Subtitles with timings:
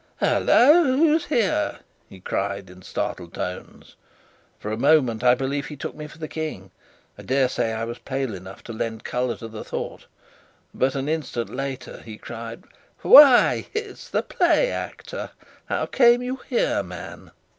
[0.19, 0.97] "Hullo!
[0.97, 3.95] who's here?" he cried in startled tones.
[4.57, 6.71] For a moment, I believe, he took me for the King
[7.19, 10.07] I dare say I was pale enough to lend colour to the thought;
[10.73, 12.63] but an instant later he cried:
[13.03, 15.29] "Why it's the play actor!
[15.65, 17.29] How come you here, man?"